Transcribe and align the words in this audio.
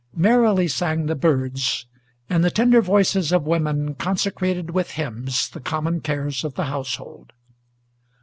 Merrily 0.15 0.67
sang 0.67 1.05
the 1.05 1.13
birds, 1.13 1.85
and 2.27 2.43
the 2.43 2.49
tender 2.49 2.81
voices 2.81 3.31
of 3.31 3.43
women 3.45 3.93
Consecrated 3.93 4.71
with 4.71 4.89
hymns 4.93 5.47
the 5.47 5.59
common 5.59 5.99
cares 6.01 6.43
of 6.43 6.55
the 6.55 6.63
household. 6.65 7.33